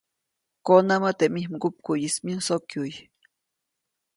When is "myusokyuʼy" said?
2.25-2.93